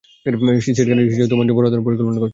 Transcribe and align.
সিটকা 0.65 0.93
নিশ্চয়ই 0.97 1.29
তোমার 1.31 1.45
জন্য 1.45 1.57
বড় 1.57 1.67
ধরণের 1.69 1.85
পরিকল্পনা 1.87 2.13
করেছে। 2.15 2.29